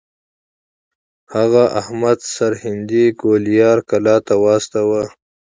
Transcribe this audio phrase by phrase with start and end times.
[1.33, 5.03] هغه احمد سرهندي ګوالیار کلا ته واستوه.